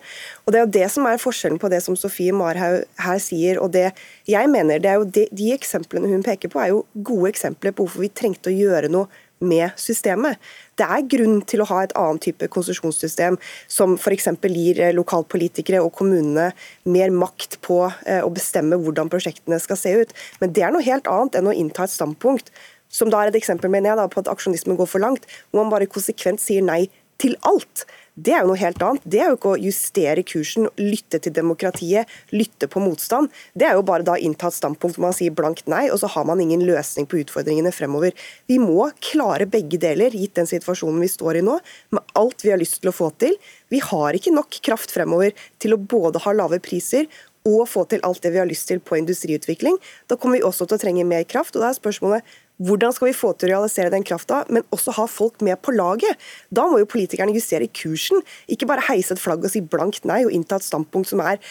Og 0.46 0.54
Det 0.54 0.60
er 0.60 0.68
jo 0.68 0.76
det 0.76 0.92
som 0.94 1.10
er 1.10 1.18
forskjellen 1.18 1.58
på 1.58 1.72
det 1.74 1.82
som 1.82 1.98
Sofie 1.98 2.36
Marhaug 2.38 2.86
her 3.02 3.18
sier 3.18 3.58
og 3.58 3.72
det 3.74 3.88
jeg 4.30 4.48
mener. 4.54 4.78
det 4.78 4.92
er 4.92 5.02
jo 5.02 5.10
de, 5.10 5.26
de 5.32 5.54
eksemplene 5.58 6.06
hun 6.06 6.22
peker 6.22 6.54
på, 6.54 6.62
er 6.62 6.70
jo 6.70 6.86
gode 6.94 7.34
eksempler 7.34 7.74
på 7.74 7.88
hvorfor 7.88 8.06
vi 8.06 8.14
trengte 8.14 8.54
å 8.54 8.54
gjøre 8.54 8.94
noe 8.94 9.10
med 9.40 9.76
systemet. 9.80 10.40
Det 10.78 10.86
er 10.86 11.06
grunn 11.10 11.42
til 11.50 11.62
å 11.64 11.68
ha 11.72 11.82
et 11.84 11.94
annet 11.98 12.24
type 12.28 12.50
konsesjonssystem, 12.54 13.38
som 13.72 13.96
f.eks. 13.98 14.30
gir 14.50 14.82
eh, 14.82 14.96
lokalpolitikere 14.96 15.82
og 15.84 15.94
kommunene 15.98 16.52
mer 16.90 17.14
makt 17.14 17.60
på 17.66 17.84
eh, 18.06 18.24
å 18.24 18.32
bestemme 18.34 18.80
hvordan 18.82 19.12
prosjektene 19.14 19.60
skal 19.62 19.80
se 19.80 19.94
ut. 20.02 20.16
Men 20.42 20.54
det 20.56 20.66
er 20.66 20.74
noe 20.74 20.86
helt 20.86 21.10
annet 21.12 21.40
enn 21.40 21.52
å 21.52 21.56
innta 21.56 21.86
et 21.86 21.94
standpunkt 21.94 22.52
som 22.94 23.12
da 23.12 23.22
er 23.22 23.32
et 23.32 23.40
eksempel 23.40 23.72
mener 23.72 23.92
jeg 23.92 24.00
da, 24.00 24.08
på 24.08 24.22
at 24.24 24.30
aksjonismen 24.32 24.78
går 24.80 24.88
for 24.90 25.04
langt, 25.04 25.28
hvor 25.52 25.64
man 25.64 25.74
bare 25.74 25.90
konsekvent 25.92 26.40
sier 26.40 26.64
nei 26.64 26.86
til 27.22 27.36
alt. 27.48 27.84
Det 28.18 28.34
er 28.34 28.42
jo 28.42 28.50
noe 28.50 28.58
helt 28.58 28.82
annet. 28.82 29.04
Det 29.06 29.20
er 29.22 29.30
jo 29.30 29.38
ikke 29.38 29.52
å 29.54 29.60
justere 29.62 30.24
kursen, 30.26 30.66
lytte 30.82 31.20
til 31.22 31.36
demokratiet, 31.36 32.10
lytte 32.34 32.66
på 32.72 32.82
motstand. 32.82 33.30
Det 33.54 33.68
er 33.70 33.78
jo 33.78 33.86
bare 33.86 34.06
da 34.08 34.16
inntatt 34.18 34.58
standpunkt 34.58 34.98
hvor 34.98 35.06
man 35.06 35.14
sier 35.14 35.36
blankt 35.38 35.70
nei, 35.70 35.86
og 35.94 36.02
så 36.02 36.10
har 36.16 36.26
man 36.26 36.42
ingen 36.42 36.66
løsning 36.66 37.06
på 37.10 37.22
utfordringene 37.22 37.74
fremover. 37.76 38.18
Vi 38.50 38.58
må 38.62 38.90
klare 39.06 39.46
begge 39.46 39.78
deler, 39.82 40.18
gitt 40.18 40.34
den 40.40 40.50
situasjonen 40.50 41.04
vi 41.06 41.12
står 41.14 41.42
i 41.42 41.46
nå, 41.46 41.60
med 41.94 42.18
alt 42.18 42.42
vi 42.42 42.56
har 42.56 42.62
lyst 42.62 42.82
til 42.82 42.90
å 42.90 42.98
få 42.98 43.12
til. 43.22 43.38
Vi 43.70 43.84
har 43.86 44.18
ikke 44.18 44.34
nok 44.34 44.62
kraft 44.66 44.94
fremover 44.96 45.38
til 45.62 45.78
å 45.78 45.82
både 45.82 46.26
ha 46.26 46.34
lave 46.34 46.62
priser 46.64 47.06
og 47.48 47.64
få 47.70 47.86
til 47.88 48.04
alt 48.04 48.24
det 48.26 48.34
vi 48.34 48.42
har 48.42 48.50
lyst 48.50 48.68
til 48.68 48.82
på 48.84 48.98
industriutvikling. 49.00 49.78
Da 50.10 50.18
kommer 50.20 50.40
vi 50.40 50.48
også 50.48 50.68
til 50.68 50.78
å 50.80 50.82
trenge 50.82 51.08
mer 51.08 51.24
kraft. 51.24 51.56
og 51.56 51.64
da 51.64 51.70
er 51.70 51.80
spørsmålet 51.80 52.36
hvordan 52.58 52.94
skal 52.96 53.10
vi 53.10 53.18
få 53.18 53.34
til 53.38 53.52
å 53.52 53.54
realisere 53.56 53.94
den 53.94 54.06
krafta, 54.08 54.42
men 54.50 54.66
også 54.74 54.96
ha 54.98 55.06
folk 55.12 55.44
med 55.46 55.60
på 55.62 55.76
laget? 55.76 56.18
Da 56.50 56.66
må 56.70 56.82
jo 56.82 56.90
politikerne 56.90 57.36
justere 57.36 57.70
kursen, 57.70 58.24
ikke 58.50 58.70
bare 58.70 58.86
heise 58.90 59.14
et 59.14 59.22
flagg 59.22 59.46
og 59.46 59.54
si 59.54 59.62
blankt 59.62 60.08
nei 60.10 60.24
og 60.26 60.34
innta 60.34 60.58
et 60.58 60.66
standpunkt 60.66 61.12
som, 61.12 61.22
er, 61.22 61.42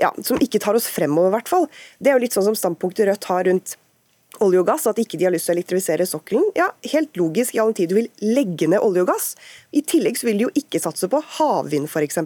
ja, 0.00 0.10
som 0.26 0.40
ikke 0.42 0.62
tar 0.62 0.78
oss 0.78 0.90
fremover, 0.90 1.30
i 1.30 1.36
hvert 1.38 1.50
fall. 1.52 1.68
Det 2.00 2.10
er 2.10 2.18
jo 2.18 2.24
litt 2.26 2.36
sånn 2.36 2.48
som 2.50 2.58
standpunktet 2.58 3.06
Rødt 3.06 3.28
har 3.30 3.46
rundt 3.46 3.76
olje 4.42 4.60
og 4.60 4.66
gass, 4.68 4.86
at 4.88 4.98
ikke 5.00 5.18
de 5.18 5.26
har 5.26 5.32
lyst 5.32 5.48
til 5.48 5.54
å 5.54 5.56
elektrifisere 5.56 6.06
sokkelen. 6.08 6.44
Ja, 6.58 6.68
helt 6.92 7.16
logisk 7.18 7.56
i 7.56 7.60
all 7.62 7.72
tid 7.76 7.92
du 7.92 7.96
vil 7.98 8.08
legge 8.24 8.68
ned 8.70 8.82
olje 8.84 9.04
og 9.04 9.10
gass. 9.10 9.30
I 9.76 9.82
tillegg 9.86 10.18
så 10.18 10.28
vil 10.28 10.40
de 10.40 10.46
jo 10.46 10.54
ikke 10.60 10.80
satse 10.82 11.08
på 11.12 11.20
havvind 11.38 11.88
f.eks. 11.88 12.20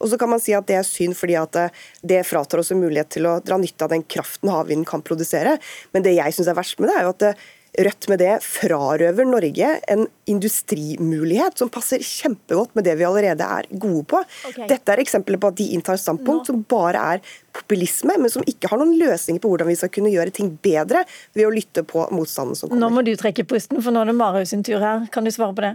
Og 0.00 0.10
så 0.10 0.18
kan 0.20 0.32
man 0.32 0.42
si 0.42 0.56
at 0.56 0.66
det 0.70 0.78
er 0.80 0.88
synd 0.88 1.18
fordi 1.18 1.36
at 1.38 1.58
eh, 1.60 1.82
det 2.02 2.24
fratar 2.28 2.62
oss 2.62 2.72
en 2.74 2.82
mulighet 2.82 3.12
til 3.16 3.28
å 3.30 3.36
dra 3.44 3.58
nytte 3.60 3.86
av 3.86 3.92
den 3.94 4.06
kraften 4.06 4.52
havvinden 4.52 4.88
kan 4.88 5.04
produsere. 5.04 5.58
Men 5.94 6.06
det 6.06 6.16
jeg 6.16 6.36
syns 6.36 6.50
er 6.50 6.58
verst 6.58 6.80
med 6.80 6.90
det, 6.90 6.98
er 6.98 7.06
jo 7.06 7.14
at 7.14 7.28
eh, 7.30 7.44
Rødt 7.74 8.06
med 8.08 8.20
det 8.22 8.34
frarøver 8.44 9.26
Norge 9.26 9.70
en 9.90 10.04
industrimulighet 10.30 11.58
som 11.58 11.70
passer 11.74 12.02
kjempegodt 12.06 12.74
med 12.78 12.86
det 12.86 12.94
vi 13.00 13.06
allerede 13.08 13.48
er 13.56 13.66
gode 13.72 14.04
på. 14.12 14.20
Okay. 14.50 14.68
Dette 14.70 14.94
er 14.94 15.02
eksempler 15.02 15.40
på 15.42 15.50
at 15.50 15.58
de 15.58 15.66
inntar 15.74 15.98
standpunkt 15.98 16.50
som 16.50 16.62
bare 16.70 17.02
er 17.16 17.24
populisme, 17.54 18.14
men 18.20 18.30
som 18.30 18.46
ikke 18.46 18.70
har 18.70 18.78
noen 18.78 18.94
løsninger 19.00 19.42
på 19.42 19.50
hvordan 19.50 19.72
vi 19.72 19.78
skal 19.80 19.90
kunne 19.94 20.12
gjøre 20.14 20.34
ting 20.34 20.52
bedre 20.62 21.02
ved 21.34 21.48
å 21.48 21.54
lytte 21.54 21.82
på 21.88 22.06
motstanden 22.14 22.58
som 22.58 22.70
kommer. 22.70 22.86
Nå 22.86 22.92
må 22.94 23.06
du 23.06 23.14
trekke 23.18 23.46
pusten, 23.48 23.82
for 23.82 23.94
nå 23.94 24.04
er 24.04 24.12
det 24.12 24.18
Marius 24.22 24.54
sin 24.54 24.62
tur 24.66 24.78
her. 24.78 25.08
Kan 25.14 25.26
du 25.26 25.34
svare 25.34 25.56
på 25.56 25.66
det? 25.66 25.74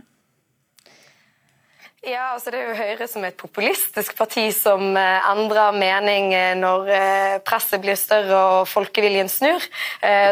Ja, 2.10 2.32
altså 2.34 2.50
Det 2.50 2.58
er 2.58 2.70
jo 2.72 2.78
Høyre 2.78 3.06
som 3.10 3.22
er 3.22 3.30
et 3.30 3.38
populistisk 3.38 4.16
parti 4.18 4.48
som 4.56 4.96
eh, 4.98 5.28
endrer 5.30 5.76
mening 5.78 6.32
eh, 6.34 6.56
når 6.58 6.90
eh, 6.96 7.36
presset 7.46 7.84
blir 7.84 7.98
større 8.00 8.40
og 8.56 8.70
folkeviljen 8.70 9.30
snur. 9.30 9.62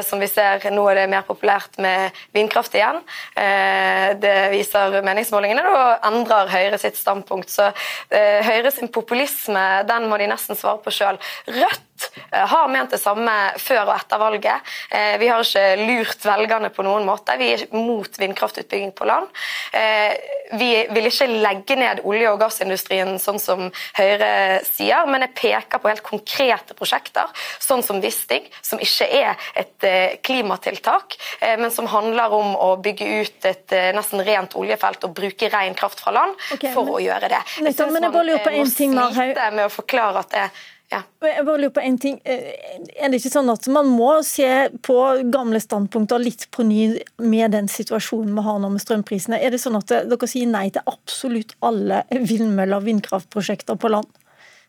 Som 0.07 0.21
vi 0.21 0.29
ser 0.31 0.63
nå 0.73 0.83
er 0.89 1.01
det 1.01 1.05
mer 1.11 1.25
populært 1.27 1.75
med 1.81 2.15
vindkraft 2.35 2.75
igjen. 2.77 2.99
Det 4.21 4.35
viser 4.53 4.95
meningsmålingene. 5.05 5.63
Da 5.65 5.83
endrer 6.07 6.51
Høyre 6.51 6.79
sitt 6.81 6.97
standpunkt. 6.97 7.51
Så 7.51 7.69
Høyre 8.09 8.71
sin 8.73 8.91
populisme 8.93 9.65
den 9.87 10.07
må 10.09 10.19
de 10.21 10.29
nesten 10.31 10.57
svare 10.57 10.81
på 10.83 10.93
sjøl. 10.95 11.19
Rødt 11.51 11.86
har 12.31 12.71
ment 12.71 12.93
det 12.93 13.01
samme 13.01 13.33
før 13.61 13.83
og 13.85 13.93
etter 13.95 14.21
valget. 14.21 14.73
Vi 15.21 15.29
har 15.29 15.43
ikke 15.43 15.87
lurt 15.87 16.25
velgerne 16.25 16.71
på 16.73 16.85
noen 16.85 17.05
måte. 17.07 17.37
Vi 17.39 17.51
er 17.55 17.65
mot 17.75 18.19
vindkraftutbygging 18.19 18.93
på 18.97 19.07
land. 19.07 19.29
Vi 20.57 20.71
vil 20.93 21.09
ikke 21.09 21.27
legge 21.27 21.75
ned 21.79 22.01
olje- 22.07 22.31
og 22.31 22.39
gassindustrien, 22.41 23.17
sånn 23.19 23.39
som 23.41 23.67
Høyre 23.97 24.61
sier, 24.67 25.07
men 25.09 25.25
jeg 25.25 25.35
peker 25.37 25.81
på 25.81 25.91
helt 25.91 26.05
konkrete 26.05 26.75
prosjekter, 26.77 27.31
sånn 27.63 27.83
som 27.83 28.01
Wisting, 28.03 28.47
som 28.61 28.79
ikke 28.83 29.07
er 29.19 29.49
et 29.57 29.87
eh, 29.87 30.17
klimatiltak, 30.23 31.17
eh, 31.39 31.57
men 31.59 31.71
som 31.73 31.89
handler 31.91 32.33
om 32.35 32.55
å 32.55 32.69
bygge 32.83 33.09
ut 33.21 33.49
et 33.49 33.75
eh, 33.75 33.91
nesten 33.95 34.23
rent 34.27 34.55
oljefelt 34.59 35.07
og 35.07 35.15
bruke 35.17 35.51
ren 35.51 35.75
kraft 35.77 36.03
fra 36.03 36.15
land 36.15 36.35
okay, 36.53 36.71
for 36.73 36.87
men, 36.87 36.95
å 36.95 37.03
gjøre 37.03 37.31
det. 37.33 37.43
Jeg 37.59 37.77
syns 37.77 37.99
man 37.99 38.09
må 38.13 39.11
slite 39.15 39.51
med 39.53 39.67
å 39.67 39.73
forklare 39.73 40.23
at 40.23 40.33
det 40.35 40.47
ja. 40.93 41.01
Jeg 41.25 41.45
bare 41.47 41.59
lurer 41.59 41.73
på 41.75 41.83
en 41.83 41.97
ting. 41.99 42.19
Eh, 42.23 42.53
er 42.95 43.11
det 43.11 43.19
ikke 43.19 43.33
sånn 43.33 43.51
at 43.51 43.67
man 43.73 43.89
må 43.91 44.13
se 44.23 44.47
på 44.85 44.97
gamle 45.33 45.59
standpunkter 45.63 46.21
litt 46.23 46.47
på 46.55 46.63
ny 46.67 47.01
med 47.19 47.51
den 47.55 47.67
situasjonen 47.71 48.37
vi 48.37 48.45
har 48.45 48.61
nå 48.63 48.71
med 48.71 48.83
strømprisene? 48.83 49.41
Er 49.41 49.51
det 49.51 49.59
sånn 49.63 49.79
at 49.79 49.91
dere 49.91 50.29
sier 50.31 50.47
nei 50.47 50.69
til 50.71 50.87
absolutt 50.87 51.57
alle 51.65 52.05
vindmøller 52.13 52.79
og 52.79 52.87
vindkraftprosjekter 52.87 53.79
på 53.81 53.91
land? 53.91 54.07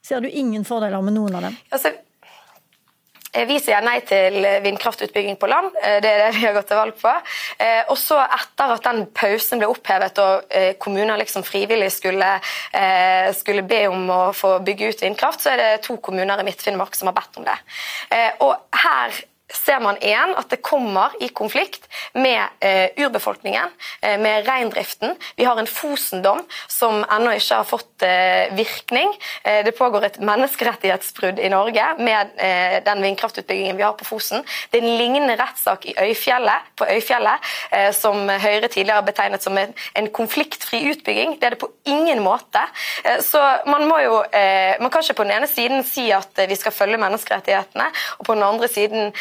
Ser 0.03 0.23
du 0.23 0.29
ingen 0.31 0.67
fordeler 0.67 1.03
med 1.05 1.19
noen 1.19 1.39
av 1.39 1.49
dem? 1.49 1.57
Altså, 1.75 1.93
Eh, 1.93 2.08
vi 3.47 3.59
sier 3.63 3.85
nei 3.85 4.01
til 4.09 4.41
vindkraftutbygging 4.65 5.39
på 5.39 5.51
land, 5.51 5.71
eh, 5.83 5.99
det 6.03 6.11
er 6.11 6.23
det 6.25 6.33
vi 6.39 6.45
har 6.47 6.57
gått 6.57 6.69
til 6.73 6.81
valg 6.81 6.97
på. 6.99 7.15
Eh, 7.59 7.83
og 7.89 7.99
så 8.01 8.19
etter 8.25 8.75
at 8.75 8.89
den 8.89 9.05
pausen 9.15 9.63
ble 9.63 9.71
opphevet 9.71 10.19
og 10.23 10.59
kommuner 10.83 11.19
liksom 11.21 11.45
frivillig 11.47 11.91
skulle, 11.93 12.29
skulle, 13.37 13.65
be 13.69 13.81
om 13.91 14.09
å 14.11 14.21
få 14.37 14.59
bygge 14.65 14.91
ut 14.91 15.03
vindkraft, 15.03 15.43
så 15.43 15.53
er 15.53 15.61
det 15.61 15.83
to 15.87 15.99
kommuner 16.03 16.41
i 16.41 16.47
Midt-Finnmark 16.47 16.97
som 16.97 17.11
har 17.11 17.17
bedt 17.19 17.41
om 17.41 17.47
det. 17.47 17.57
Og 18.45 18.55
her 18.83 19.19
ser 19.53 19.81
man 19.81 19.97
igjen 20.05 20.35
at 20.37 20.51
det 20.53 20.61
kommer 20.65 21.15
i 21.25 21.29
konflikt 21.33 21.87
med 22.13 22.41
eh, 22.61 22.91
urbefolkningen, 23.01 23.71
eh, 24.01 24.19
med 24.21 24.47
reindriften. 24.49 25.15
Vi 25.37 25.45
har 25.45 25.57
en 25.59 25.67
Fosen-dom 25.67 26.43
som 26.69 27.01
ennå 27.05 27.33
ikke 27.37 27.61
har 27.63 27.69
fått 27.69 28.05
eh, 28.05 28.53
virkning. 28.57 29.15
Eh, 29.43 29.63
det 29.65 29.73
pågår 29.79 30.09
et 30.09 30.19
menneskerettighetsbrudd 30.21 31.41
i 31.41 31.51
Norge 31.53 31.87
med 31.99 32.35
eh, 32.37 32.79
den 32.85 33.03
vindkraftutbyggingen 33.05 33.79
vi 33.79 33.87
har 33.87 33.97
på 33.99 34.09
Fosen. 34.09 34.45
Det 34.71 34.81
er 34.81 34.87
en 34.87 34.99
lignende 35.01 35.39
rettssak 35.41 35.89
i 35.89 35.97
Øyfjellet, 35.97 36.69
på 36.77 36.89
Øyfjellet 36.89 37.49
eh, 37.73 37.91
som 37.97 38.29
Høyre 38.29 38.69
tidligere 38.69 39.01
har 39.01 39.09
betegnet 39.09 39.45
som 39.45 39.57
en, 39.59 39.73
en, 39.97 40.11
konfliktfri 40.19 40.83
utbygging. 40.93 41.37
Det 41.41 41.49
er 41.49 41.57
det 41.57 41.63
på 41.63 41.71
ingen 41.89 42.23
måte. 42.25 42.61
så 43.23 43.41
man 43.67 43.85
må 43.89 43.99
jo 44.01 44.15
Man 44.81 44.91
kan 44.91 45.03
ikke 45.03 45.15
på 45.21 45.25
den 45.25 45.33
ene 45.37 45.47
siden 45.47 45.85
si 45.85 46.09
at 46.13 46.41
vi 46.49 46.57
skal 46.57 46.73
følge 46.73 46.99
menneskerettighetene, 47.01 47.87
og 48.19 48.27
på 48.27 48.35
den 48.35 48.43
andre 48.43 48.69
siden 48.69 49.13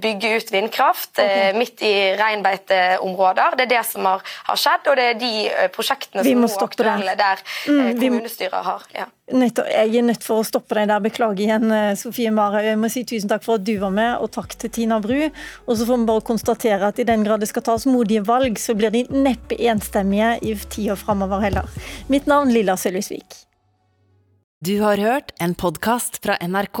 bygge 0.00 0.34
ut 0.36 0.52
vindkraft 0.52 1.14
okay. 1.16 1.54
midt 1.56 1.82
i 1.82 1.92
reinbeiteområder. 2.20 3.56
Det 3.56 3.64
er 3.64 3.70
det 3.70 3.82
som 3.88 4.04
har, 4.08 4.24
har 4.50 4.60
skjedd, 4.60 4.90
og 4.92 4.98
det 5.00 5.06
er 5.14 5.20
de 5.20 5.32
prosjektene 5.72 6.24
som 6.26 6.44
er 6.44 6.64
aktuelle 6.66 7.14
der 7.16 7.44
mm, 7.68 7.92
kommunestyret 8.00 8.66
har. 8.66 8.84
Ja. 8.92 9.06
Nettopp, 9.32 9.70
jeg 9.72 9.96
er 9.96 10.04
nødt 10.04 10.24
for 10.26 10.42
å 10.42 10.44
stoppe 10.44 10.76
deg 10.76 10.90
der. 10.90 11.00
Beklager 11.04 11.40
igjen, 11.40 11.72
Sofie 11.96 12.32
Marhaug. 12.34 12.66
Jeg 12.66 12.80
må 12.80 12.90
si 12.92 13.06
tusen 13.08 13.30
takk 13.32 13.46
for 13.46 13.56
at 13.56 13.64
du 13.64 13.72
var 13.80 13.94
med, 13.94 14.18
og 14.20 14.28
takk 14.36 14.52
til 14.60 14.72
Tina 14.74 15.00
Bru. 15.00 15.16
Og 15.64 15.72
så 15.78 15.88
får 15.88 16.02
vi 16.02 16.10
bare 16.12 16.26
konstatere 16.28 16.92
at 16.92 17.00
i 17.00 17.08
den 17.08 17.24
grad 17.24 17.40
det 17.40 17.48
skal 17.48 17.64
tas 17.64 17.88
modige 17.88 18.24
valg, 18.28 18.60
så 18.60 18.76
blir 18.76 18.92
de 18.92 19.06
neppe 19.14 19.56
enstemmige 19.56 20.36
i 20.44 20.54
tida 20.68 20.98
framover 21.00 21.40
heller. 21.44 21.80
Mitt 22.12 22.28
navn 22.28 22.52
Lilla 22.52 22.76
Sølvisvik. 22.76 23.40
Du 24.64 24.78
har 24.80 25.00
hørt 25.00 25.34
en 25.44 25.52
podkast 25.60 26.22
fra 26.24 26.38
NRK. 26.40 26.80